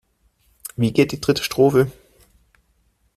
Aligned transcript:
Wie 0.77 0.93
geht 0.93 1.11
die 1.11 1.21
dritte 1.21 1.43
Strophe? 1.43 1.91